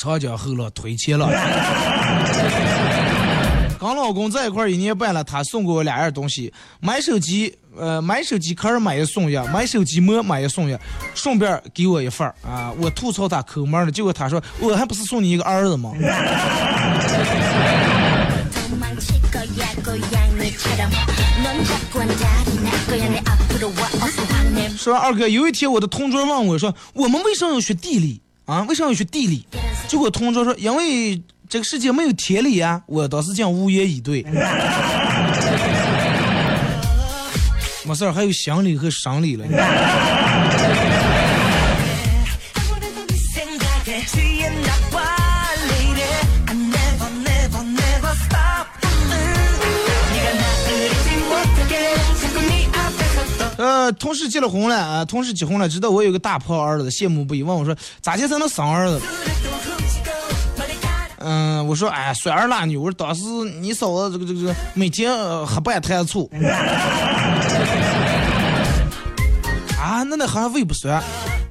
[0.00, 1.28] 长江后浪推前浪。
[3.78, 10.76] 跟老公在一块儿一年半了，他送给我两样东西：买手机，呃，买手机壳儿买一送一，买手机膜买一送一，
[11.14, 12.72] 顺便给我一份儿啊！
[12.78, 15.92] 我吐槽他抠门儿了，结果他说我还不是送你一个儿子吗？
[24.76, 28.20] 说二哥，有一天我的同桌问我说，我们为什么要学地理
[28.50, 28.62] 啊？
[28.68, 29.46] 为什么要学地理？
[29.86, 32.82] 结果同桌说，因为这个世界没有天理啊！
[32.86, 34.22] 我当时竟无言以对。
[37.84, 39.46] 没事儿，还有心理和生理了。
[53.92, 59.00] 同事结了婚了啊，同事结婚了，知道我有个大胖儿子，羡慕不已，问我说咋的才能生儿子？
[61.18, 63.22] 嗯，我说哎，酸儿辣女，我说当时
[63.60, 65.12] 你嫂子这个这个每天
[65.46, 66.30] 喝半坛醋。
[69.78, 71.02] 啊，那那好像胃不酸，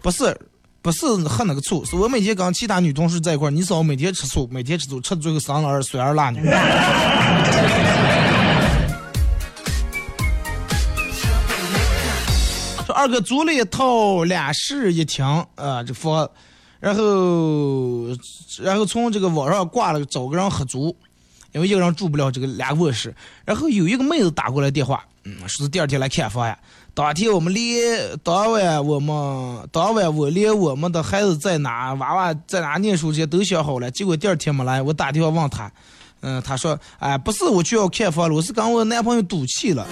[0.01, 0.35] 不是
[0.81, 6.39] 不是喝那个醋，是我每天跟其他女同事在一块儿，你嫂每天吃醋，每天吃醋，吃最后生了儿酸儿辣女。
[12.99, 15.25] 二哥租了一套两室一厅
[15.55, 16.29] 啊，这房，
[16.81, 18.07] 然后
[18.61, 20.93] 然后从这个网上挂了找个人合租，
[21.53, 26.59] 因为一个人住不了这个两卧室，然后有一个妹子打过来电话，嗯，说是第二天来看房呀。
[26.93, 35.71] 当天我们连当晚我们当晚我连我们的孩子在哪娃娃在哪念书这些都想好了，结果第二天没来，我打电话问他，
[36.19, 39.87] 嗯，他说，哎，不是我去要看房了，我是跟我男朋友赌气了。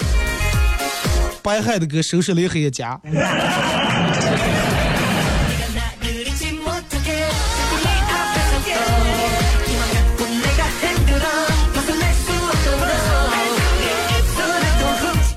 [1.47, 2.99] 白害的给收拾了一黑家。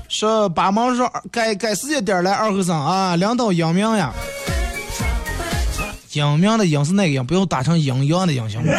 [0.09, 4.13] 说把忙说该该时间点来二和尚啊，领导英明呀，
[6.11, 8.73] 英明的英是那个英，不要打成阴阳的阴行吗？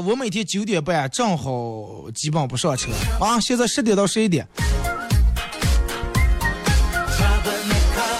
[0.00, 2.90] 我每天九点半正好基本不上车
[3.20, 4.46] 啊，现在十点到十一点。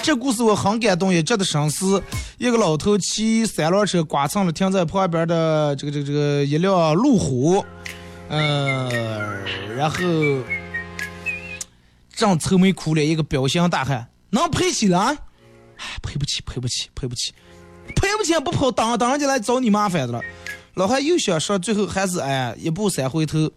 [0.03, 2.03] 这故事我很感动，也值得深思。
[2.37, 7.65] 一个老头骑三轮车刮蹭了停在旁边的这个这个这个一辆路虎，
[8.29, 8.91] 呃，
[9.75, 9.97] 然后
[12.15, 15.17] 正愁眉苦脸，一个彪形大汉能赔起了啊？
[16.03, 17.33] 赔不起，赔不起，赔不起，
[17.97, 20.21] 赔不起不跑，当当人家来找你麻烦的了。
[20.75, 23.51] 老汉又想说，最后还是哎一步三回头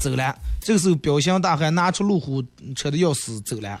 [0.00, 0.34] 走了。
[0.60, 2.42] 这个时候，彪形大汉拿出路虎
[2.74, 3.78] 车的钥匙走了，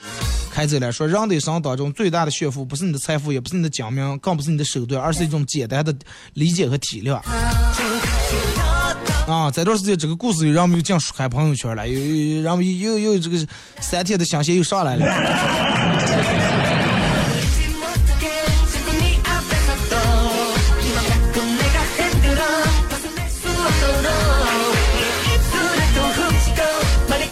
[0.50, 0.90] 开走了。
[0.92, 5.94] 说人的一生当中最大的炫富，不是你的财富，也不是你的精明，更不是你的手段，而是一种简单的
[6.34, 7.20] 理解和体谅。
[9.26, 13.46] 啊，这段时间这个故事又让我们又进看朋友圈了，又又让们又又这个
[13.80, 16.45] 三天的香线又上来了。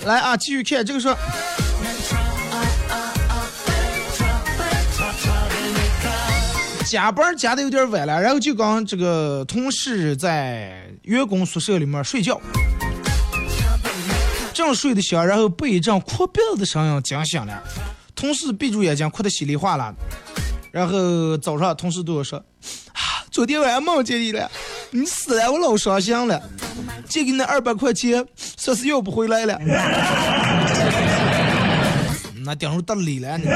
[0.04, 1.16] 来啊，继续看这个说，
[6.84, 12.38] 加班加的有点晚了，然后就跟这个同事在员工宿舍里面睡觉，
[14.52, 17.62] 正睡得香，然后被一阵哭鼻子的声音惊醒了。
[18.14, 19.96] 同事闭住眼睛，哭得稀里哗啦的。
[20.70, 22.38] 然后早上同事对我说
[22.92, 24.48] ：“啊，昨天晚上梦见你了，
[24.92, 26.40] 你死了，我老伤心了。
[27.08, 28.24] 借给你那二百块钱，
[28.56, 29.58] 说是要不回来了。
[32.44, 33.48] 那顶上得理了你。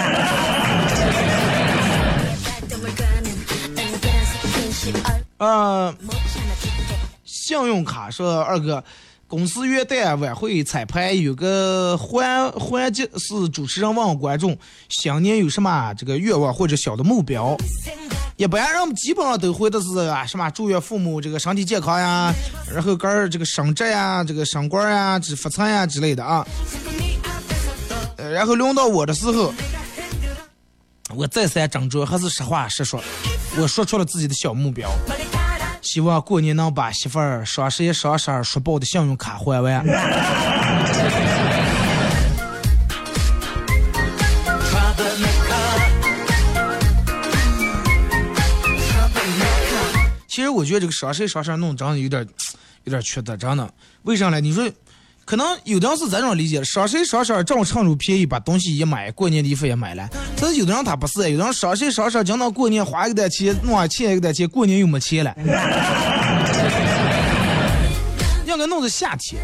[5.37, 5.95] 啊，
[7.25, 8.83] 信用卡说二哥，
[9.29, 14.57] 公司元旦晚会彩排有个环环节是主持人问观众
[14.89, 17.55] 新年有什么这个愿望或者小的目标。
[18.37, 22.33] 一般人基本上都回的是啊什么祝愿父母这个身体健康呀，
[22.73, 26.47] 然后个儿这个升职呀、这个升官呀、这发财呀之类的啊。
[28.17, 29.53] 呃，然后轮到我的时候，
[31.15, 32.99] 我再三斟酌，还是实话实说，
[33.59, 34.91] 我说出了自己的小目标，
[35.81, 39.85] 希望过年能把媳妇儿双十一、双十二刷爆的信用卡还完。
[50.27, 52.25] 其实我觉得这个双十一、双十二弄真的有点
[52.85, 53.69] 有点缺德，真的。
[54.03, 54.41] 为啥呢？
[54.41, 54.71] 你说，
[55.29, 60.09] 可能有的人是这种理解的：双十一、双十二正好趁着便宜，把东西一买，过年的衣服也买了。
[60.41, 65.35] 但是有的人他不是，有的人双十一、双十二讲到过年花一个点钱，弄完钱一个点钱，过年又没钱了。
[68.47, 69.39] 应该弄的夏天。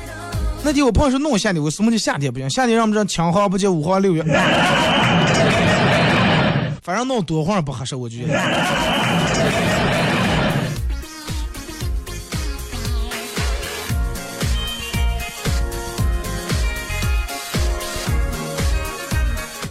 [0.62, 2.48] 那天我朋友说弄夏天，我什么叫夏天不行？
[2.48, 4.22] 夏天让我们这青黄不接五号六月，
[6.82, 8.32] 反正弄多会儿不合适，我觉得。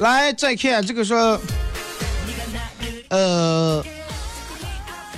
[0.04, 1.40] 来，再看这个说，
[3.08, 3.82] 呃，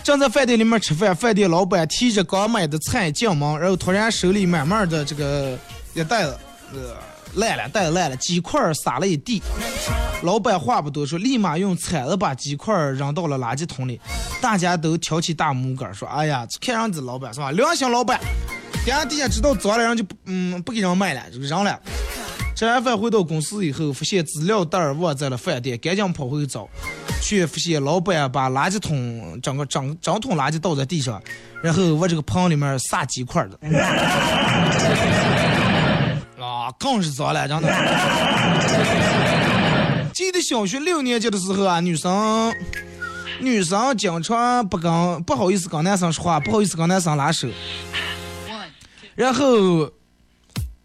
[0.03, 5.57] 正在饭店里面吃饭，饭店老板提着刚买的菜进门，然后突然手里满满的这个
[5.95, 6.38] 一袋子，
[6.73, 6.95] 呃，
[7.33, 9.41] 烂了，袋子烂了，鸡块撒了一地。
[10.21, 13.99] 老板话不多说，立马用铲子把鸡块扔到了垃圾桶里。
[14.39, 17.49] 大家都挑起大拇哥说：“哎呀，看上子老板是吧？
[17.49, 18.19] 良心老板。”
[18.86, 21.79] 等下底下知道脏了，人就不嗯不给人卖了，就扔了。
[22.56, 26.70] 吃完饭回到公司以后，发现资料袋忘在了饭店，赶紧跑回去找，
[27.22, 31.22] 却发现老板把垃圾桶整个整整桶垃圾倒在地上，
[31.62, 33.60] 然后往这个盆里面撒鸡块儿的。
[36.41, 37.68] 啊，更是脏了，真的。
[40.14, 42.56] 记得小学六年级的时候啊，女生
[43.41, 47.49] 女生经常不跟不好意思跟男生说话，不好意思跟男生拉手，
[49.14, 49.91] 然后。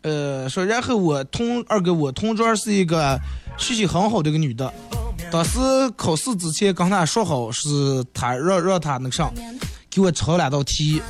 [0.03, 3.21] 呃，说然后我同二哥，我同桌是一个
[3.59, 4.73] 学习很好的一个女的，
[5.31, 5.59] 当时
[5.97, 9.33] 考试之前跟她说好，是她让让她那个上，
[9.91, 11.03] 给我抄两道题，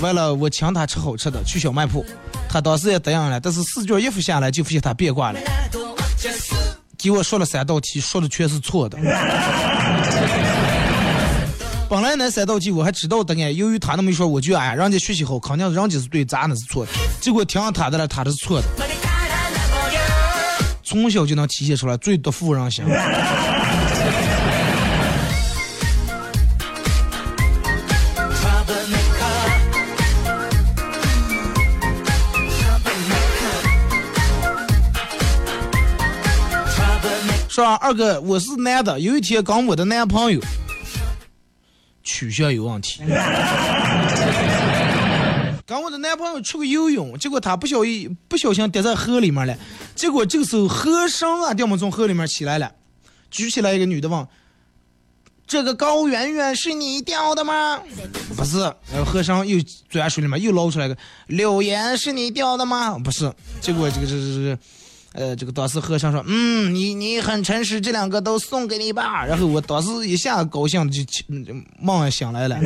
[0.00, 2.04] 完了我请她吃好吃的，去小卖铺，
[2.48, 5.38] 她当时也答应了，但是试卷一复下来就发现她变卦了，
[6.98, 8.98] 给我说了三道题，说的全是错的。
[11.92, 16.92] 本来那三道题我还知道答案，由于他那么一说，我就哎，人家学习好，肯定人家是对，咱那是错的。
[17.20, 18.66] 结果听他的了，他的是错的。
[20.82, 22.82] 从小就能体现出来最毒妇人心。
[37.50, 40.40] 说二哥，我是男的，有一天跟我的男朋友。
[42.02, 43.02] 取向有问题。
[45.64, 49.56] 跟我的男朋友出去游泳，结果他不小心不小心跌在河里面了。
[49.94, 52.70] 结果这个时候河神啊，掉么从河里面起来了，
[53.30, 54.26] 举起来一个女的问
[55.46, 57.80] ：“这个高圆圆是你掉的吗？”
[58.36, 58.58] 不是。
[58.92, 60.96] 然后和尚又钻水里面又捞出来个
[61.28, 63.32] ：“柳岩是你掉的吗？”不是。
[63.60, 64.58] 结果这个这这这。
[65.14, 71.04] 呃，这个当时和尚说：“嗯，你你很诚实，这两个都送给你吧。”然后我当时一下高兴的
[71.44, 72.58] 就梦醒来了。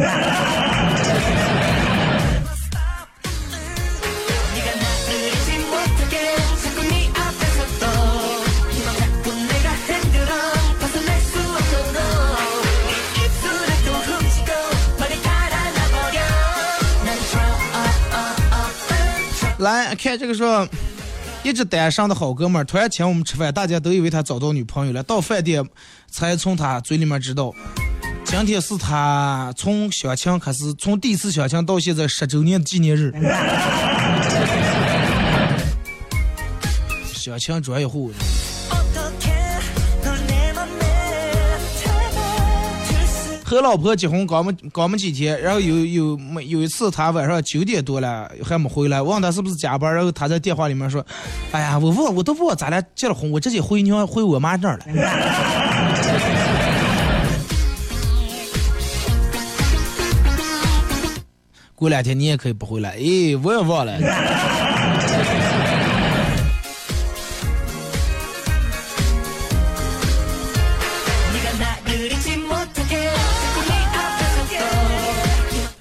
[19.59, 20.69] 来看这个说。
[21.47, 25.01] 一直单身的好哥们儿突然请我们吃饭，大家都以为他找到女朋友了。
[25.05, 25.65] 到饭店
[26.11, 27.53] 才从他嘴里面知道，
[28.25, 33.13] 今天是他从相亲开始，从第一次相亲到现在十周年纪念日。
[37.15, 38.11] 相亲专业户。
[43.49, 51.07] 和老婆结婚刚没刚没几天，然后有有没有一次，他晚上九点多了还没回来，问他是不是加班，然后他在电话里面说
[51.53, 54.85] ：“哎呀，我问我都忘咱俩结了婚，我直接回娘回我妈那儿了。
[61.77, 63.97] ”过两天你也可以不回来，哎，我也忘了。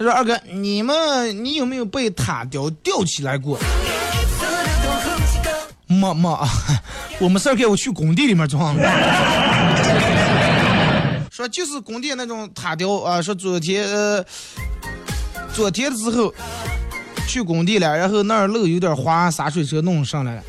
[0.06, 3.60] 说二哥，你们你有没有被塔吊吊起来过？
[5.88, 6.47] 没没啊，
[7.20, 8.76] 我们儿给我去工地里面装。
[11.32, 13.20] 说就是工地那种塔吊啊。
[13.20, 13.84] 说昨天
[15.51, 16.32] 昨天的时候
[17.28, 20.43] 去工地了，然后那儿路有点滑，洒水车弄上来了，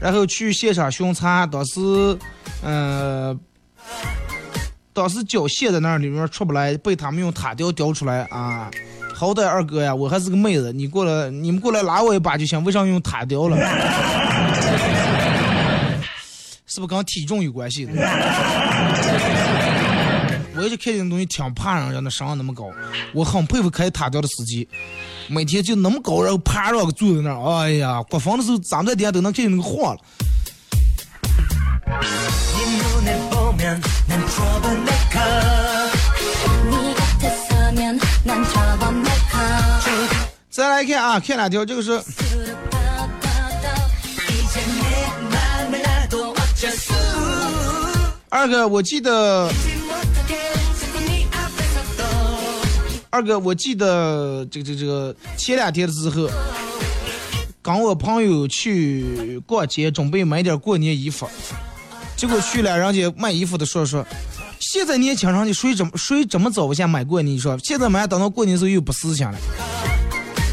[0.00, 1.80] 然后去现场巡查，当时
[2.62, 3.40] 嗯
[4.92, 8.68] 当时脚陷在那里面出不来，被他们用塔吊吊出来啊！
[9.18, 13.56] 好歹二哥呀，我还是个妹子，你过来，你们过来拉我一把就行，为啥用塔吊了？
[16.68, 17.92] 是不是跟体重有关系的？
[20.54, 22.70] 我一直看见那东西挺怕人家那上那么高，
[23.12, 24.68] 我很佩服开塔吊的司机，
[25.26, 30.00] 每天就那么高，然后爬着个坐在那儿，哎呀，刮风的时候咱们在底下都能看见那个晃了。
[40.58, 41.92] 再来看啊看两条这个是。
[48.28, 49.48] 二哥我记得。
[53.10, 56.28] 二哥我记得这个这个这个前两天的时候
[57.62, 61.30] 跟我朋友去逛街准备买点过年衣服。
[62.16, 64.04] 结果去了人家卖衣服的说说
[64.58, 69.38] 现在年轻人的谁这么谁这么早我想买过你说现在买等到过年时候又不思想了。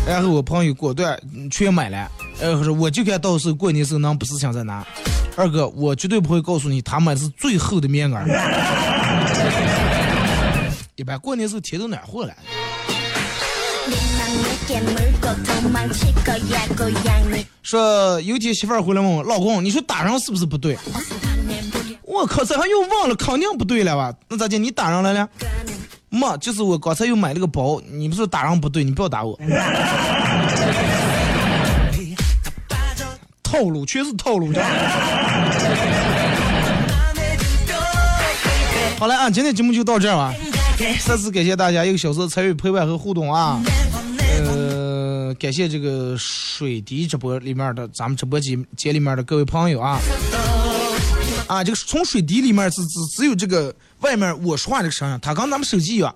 [0.07, 4.85] 然后我朋友果断全买了，然后说我就看到时候过年时候能不是想再拿。
[5.35, 8.23] 二哥，我绝对不会告诉你，他们是最厚的棉袄。
[10.95, 12.33] 一般过年时候天都暖和了。
[17.63, 20.77] 说有天媳妇儿回来问我老公，你说打上是不是不对？
[22.03, 24.13] 我靠，这还又忘了，肯定不对了吧？
[24.29, 24.57] 那咋的？
[24.57, 25.27] 你打上来了？
[26.15, 29.37] 没，就是我刚才又买了个包，你不是打人不对，你不要打我。
[33.43, 34.51] 套路，全是套路。
[38.97, 40.33] 好了啊，今天节目就到这儿吧。
[41.05, 43.61] 再次感谢大家一个小时的参与陪伴和互动啊。
[44.45, 49.99] 呃，感谢这个水滴直播里面的咱们直播间里面的各位朋友啊。
[51.47, 56.13] 啊，这个从水滴里面只只只有这个外面我说话这个声音，它跟咱们手机一样。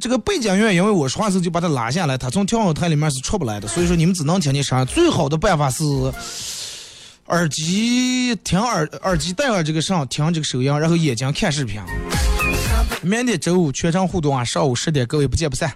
[0.00, 4.86] 这个背景音乐，因为我说话时候就把它拉下来，它从调音台里面是出不来的，所以说你们只能听见声音。
[4.86, 5.82] 最好的办法是
[7.26, 11.80] 耳机听耳耳机戴耳这个上听这个收音，然后眼睛看视频。
[13.02, 15.74] 明天周五全程互动啊，上午十点，各位不见不散。